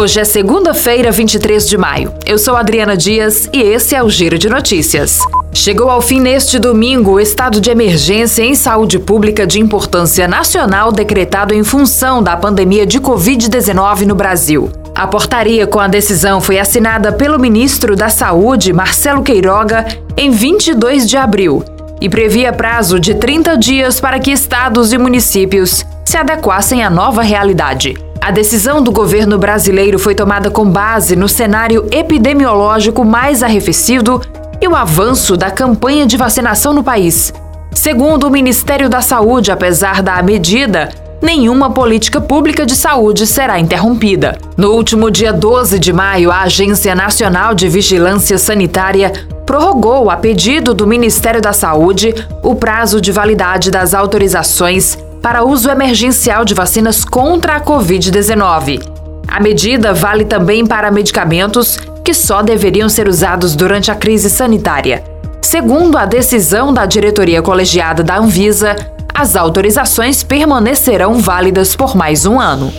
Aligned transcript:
Hoje 0.00 0.18
é 0.18 0.24
segunda-feira, 0.24 1.12
23 1.12 1.68
de 1.68 1.76
maio. 1.76 2.14
Eu 2.24 2.38
sou 2.38 2.56
Adriana 2.56 2.96
Dias 2.96 3.46
e 3.52 3.60
esse 3.60 3.94
é 3.94 4.02
o 4.02 4.08
Giro 4.08 4.38
de 4.38 4.48
Notícias. 4.48 5.18
Chegou 5.52 5.90
ao 5.90 6.00
fim 6.00 6.20
neste 6.20 6.58
domingo 6.58 7.10
o 7.10 7.20
estado 7.20 7.60
de 7.60 7.70
emergência 7.70 8.42
em 8.42 8.54
saúde 8.54 8.98
pública 8.98 9.46
de 9.46 9.60
importância 9.60 10.26
nacional 10.26 10.90
decretado 10.90 11.52
em 11.52 11.62
função 11.62 12.22
da 12.22 12.34
pandemia 12.34 12.86
de 12.86 12.98
Covid-19 12.98 14.06
no 14.06 14.14
Brasil. 14.14 14.70
A 14.94 15.06
portaria 15.06 15.66
com 15.66 15.78
a 15.78 15.86
decisão 15.86 16.40
foi 16.40 16.58
assinada 16.58 17.12
pelo 17.12 17.38
ministro 17.38 17.94
da 17.94 18.08
Saúde, 18.08 18.72
Marcelo 18.72 19.22
Queiroga, 19.22 19.84
em 20.16 20.30
22 20.30 21.06
de 21.06 21.18
abril 21.18 21.62
e 22.00 22.08
previa 22.08 22.54
prazo 22.54 22.98
de 22.98 23.16
30 23.16 23.54
dias 23.58 24.00
para 24.00 24.18
que 24.18 24.30
estados 24.30 24.94
e 24.94 24.96
municípios 24.96 25.84
se 26.06 26.16
adequassem 26.16 26.82
à 26.82 26.88
nova 26.88 27.20
realidade. 27.20 28.09
A 28.30 28.32
decisão 28.32 28.80
do 28.80 28.92
governo 28.92 29.36
brasileiro 29.36 29.98
foi 29.98 30.14
tomada 30.14 30.52
com 30.52 30.64
base 30.64 31.16
no 31.16 31.28
cenário 31.28 31.88
epidemiológico 31.90 33.04
mais 33.04 33.42
arrefecido 33.42 34.22
e 34.60 34.68
o 34.68 34.76
avanço 34.76 35.36
da 35.36 35.50
campanha 35.50 36.06
de 36.06 36.16
vacinação 36.16 36.72
no 36.72 36.84
país. 36.84 37.34
Segundo 37.72 38.28
o 38.28 38.30
Ministério 38.30 38.88
da 38.88 39.00
Saúde, 39.00 39.50
apesar 39.50 40.00
da 40.00 40.22
medida, 40.22 40.90
nenhuma 41.20 41.70
política 41.70 42.20
pública 42.20 42.64
de 42.64 42.76
saúde 42.76 43.26
será 43.26 43.58
interrompida. 43.58 44.38
No 44.56 44.74
último 44.74 45.10
dia 45.10 45.32
12 45.32 45.80
de 45.80 45.92
maio, 45.92 46.30
a 46.30 46.42
Agência 46.42 46.94
Nacional 46.94 47.52
de 47.52 47.68
Vigilância 47.68 48.38
Sanitária 48.38 49.12
prorrogou, 49.44 50.08
a 50.08 50.16
pedido 50.16 50.72
do 50.72 50.86
Ministério 50.86 51.42
da 51.42 51.52
Saúde, 51.52 52.14
o 52.44 52.54
prazo 52.54 53.00
de 53.00 53.10
validade 53.10 53.72
das 53.72 53.92
autorizações 53.92 54.96
para 55.22 55.44
uso 55.44 55.70
emergencial 55.70 56.44
de 56.44 56.54
vacinas 56.54 57.04
contra 57.04 57.56
a 57.56 57.60
Covid-19. 57.60 58.82
A 59.28 59.40
medida 59.40 59.92
vale 59.94 60.24
também 60.24 60.66
para 60.66 60.90
medicamentos 60.90 61.78
que 62.04 62.14
só 62.14 62.42
deveriam 62.42 62.88
ser 62.88 63.08
usados 63.08 63.54
durante 63.54 63.90
a 63.90 63.94
crise 63.94 64.28
sanitária. 64.28 65.04
Segundo 65.42 65.96
a 65.96 66.04
decisão 66.04 66.72
da 66.72 66.86
diretoria 66.86 67.42
colegiada 67.42 68.02
da 68.02 68.18
Anvisa, 68.18 68.74
as 69.14 69.36
autorizações 69.36 70.22
permanecerão 70.22 71.18
válidas 71.18 71.76
por 71.76 71.94
mais 71.94 72.24
um 72.26 72.40
ano. 72.40 72.72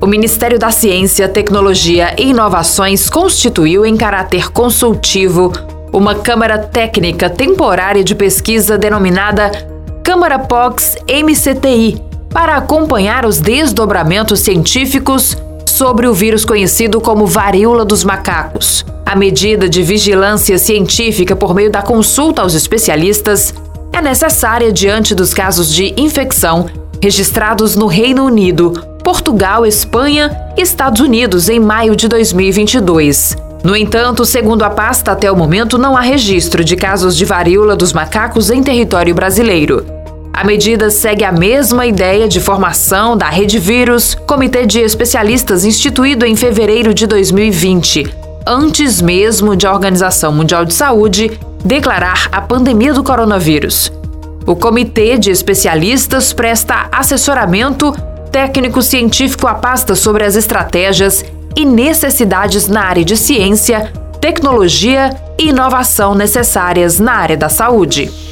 O 0.00 0.06
Ministério 0.06 0.58
da 0.58 0.70
Ciência, 0.70 1.28
Tecnologia 1.28 2.14
e 2.18 2.30
Inovações 2.30 3.08
constituiu 3.08 3.86
em 3.86 3.96
caráter 3.96 4.50
consultivo 4.52 5.52
uma 5.92 6.14
Câmara 6.14 6.58
Técnica 6.58 7.30
Temporária 7.30 8.04
de 8.04 8.14
Pesquisa 8.14 8.76
denominada 8.76 9.50
Câmara 10.16 10.38
Pox 10.38 10.96
MCTI 11.06 12.02
para 12.30 12.56
acompanhar 12.56 13.26
os 13.26 13.38
desdobramentos 13.38 14.40
científicos 14.40 15.36
sobre 15.66 16.06
o 16.06 16.14
vírus 16.14 16.42
conhecido 16.42 17.02
como 17.02 17.26
varíola 17.26 17.84
dos 17.84 18.02
macacos. 18.02 18.82
A 19.04 19.14
medida 19.14 19.68
de 19.68 19.82
vigilância 19.82 20.56
científica 20.56 21.36
por 21.36 21.54
meio 21.54 21.70
da 21.70 21.82
consulta 21.82 22.40
aos 22.40 22.54
especialistas 22.54 23.52
é 23.92 24.00
necessária 24.00 24.72
diante 24.72 25.14
dos 25.14 25.34
casos 25.34 25.70
de 25.70 25.92
infecção 25.98 26.64
registrados 27.02 27.76
no 27.76 27.86
Reino 27.86 28.24
Unido, 28.24 28.72
Portugal, 29.04 29.66
Espanha 29.66 30.34
e 30.56 30.62
Estados 30.62 31.02
Unidos 31.02 31.50
em 31.50 31.60
maio 31.60 31.94
de 31.94 32.08
2022. 32.08 33.36
No 33.62 33.76
entanto, 33.76 34.24
segundo 34.24 34.62
a 34.62 34.70
pasta, 34.70 35.12
até 35.12 35.30
o 35.30 35.36
momento 35.36 35.76
não 35.76 35.94
há 35.94 36.00
registro 36.00 36.64
de 36.64 36.74
casos 36.74 37.14
de 37.14 37.26
varíola 37.26 37.76
dos 37.76 37.92
macacos 37.92 38.50
em 38.50 38.62
território 38.62 39.14
brasileiro. 39.14 39.95
A 40.36 40.44
medida 40.44 40.90
segue 40.90 41.24
a 41.24 41.32
mesma 41.32 41.86
ideia 41.86 42.28
de 42.28 42.40
formação 42.40 43.16
da 43.16 43.26
Rede 43.30 43.58
Vírus, 43.58 44.14
comitê 44.14 44.66
de 44.66 44.80
especialistas 44.80 45.64
instituído 45.64 46.26
em 46.26 46.36
fevereiro 46.36 46.92
de 46.92 47.06
2020, 47.06 48.14
antes 48.46 49.00
mesmo 49.00 49.56
de 49.56 49.66
a 49.66 49.72
Organização 49.72 50.34
Mundial 50.34 50.66
de 50.66 50.74
Saúde 50.74 51.40
declarar 51.64 52.28
a 52.30 52.42
pandemia 52.42 52.92
do 52.92 53.02
coronavírus. 53.02 53.90
O 54.46 54.54
comitê 54.54 55.16
de 55.16 55.30
especialistas 55.30 56.34
presta 56.34 56.86
assessoramento 56.92 57.96
técnico-científico 58.30 59.46
à 59.46 59.54
pasta 59.54 59.94
sobre 59.94 60.22
as 60.22 60.36
estratégias 60.36 61.24
e 61.56 61.64
necessidades 61.64 62.68
na 62.68 62.82
área 62.82 63.02
de 63.02 63.16
ciência, 63.16 63.90
tecnologia 64.20 65.16
e 65.38 65.48
inovação 65.48 66.14
necessárias 66.14 67.00
na 67.00 67.12
área 67.12 67.38
da 67.38 67.48
saúde. 67.48 68.25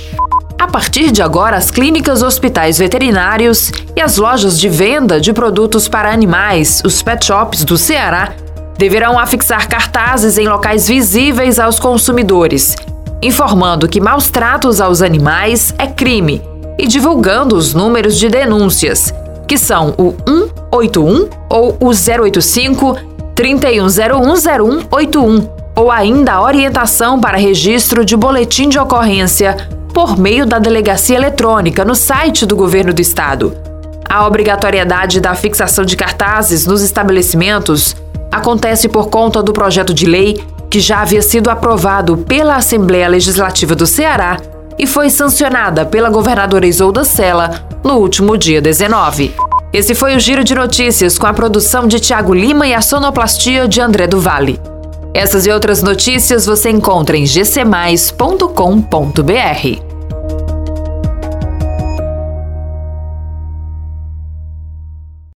A 0.65 0.67
partir 0.67 1.13
de 1.13 1.21
agora, 1.21 1.59
as 1.59 1.71
clínicas, 1.71 2.23
hospitais 2.23 2.79
veterinários 2.79 3.71
e 3.95 4.01
as 4.01 4.17
lojas 4.17 4.59
de 4.59 4.67
venda 4.67 5.21
de 5.21 5.31
produtos 5.31 5.89
para 5.89 6.11
animais, 6.11 6.81
os 6.87 7.03
pet 7.03 7.27
shops 7.27 7.65
do 7.65 7.77
Ceará, 7.77 8.33
deverão 8.79 9.19
afixar 9.19 9.69
cartazes 9.69 10.39
em 10.39 10.49
locais 10.49 10.89
visíveis 10.89 11.59
aos 11.59 11.79
consumidores, 11.79 12.77
informando 13.21 13.87
que 13.87 14.01
maus 14.01 14.31
tratos 14.31 14.81
aos 14.81 15.03
animais 15.03 15.75
é 15.77 15.87
crime 15.87 16.41
e 16.79 16.87
divulgando 16.87 17.57
os 17.57 17.75
números 17.75 18.17
de 18.17 18.31
denúncias, 18.31 19.13
que 19.47 19.59
são 19.59 19.95
o 19.99 20.15
181 20.27 21.29
ou 21.51 21.77
o 21.79 21.89
085 21.89 22.97
31010181, 23.37 25.47
ou 25.77 25.91
ainda 25.91 26.33
a 26.33 26.43
orientação 26.43 27.21
para 27.21 27.37
registro 27.37 28.03
de 28.03 28.17
boletim 28.17 28.71
de 28.71 28.79
ocorrência 28.79 29.74
por 29.95 30.19
meio 30.19 30.45
da 30.45 30.59
delegacia 30.59 31.17
eletrônica 31.17 31.85
no 31.85 31.95
site 31.95 32.45
do 32.45 32.57
governo 32.57 32.93
do 32.93 33.01
estado. 33.01 33.57
A 34.05 34.27
obrigatoriedade 34.27 35.21
da 35.21 35.35
fixação 35.35 35.85
de 35.85 35.97
cartazes 35.97 36.67
nos 36.67 36.83
estabelecimentos 36.83 37.97
acontece 38.31 38.89
por 38.89 39.09
conta 39.09 39.41
do 39.41 39.53
projeto 39.53 39.95
de 39.95 40.05
lei 40.05 40.45
que 40.69 40.81
já 40.81 41.01
havia 41.01 41.23
sido 41.23 41.49
aprovado 41.49 42.19
pela 42.19 42.57
Assembleia 42.57 43.07
Legislativa 43.07 43.77
do 43.77 43.87
Ceará 43.87 44.39
e 44.77 44.87
foi 44.87 45.09
sancionada 45.09 45.87
pela 45.87 46.11
governadora 46.11 46.67
Isolda 46.67 47.05
Sela 47.05 47.65
no 47.85 47.95
último 47.95 48.37
dia 48.37 48.61
19. 48.61 49.33
Esse 49.73 49.95
foi 49.95 50.17
o 50.17 50.21
Giro 50.21 50.43
de 50.43 50.55
Notícias 50.55 51.17
com 51.17 51.29
a 51.29 51.33
produção 51.33 51.87
de 51.87 52.01
Tiago 52.01 52.35
Lima 52.35 52.67
e 52.67 52.75
a 52.75 52.83
sonoplastia 52.83 53.69
de 53.69 53.81
André 53.81 54.09
do 54.09 54.21
Vale. 54.21 54.74
Essas 55.15 55.47
e 55.47 55.51
outras 55.51 55.81
notícias 55.81 56.45
você 56.45 56.71
encontra 56.71 57.17
em 57.17 57.25
gcmais.com.br. 57.25 59.94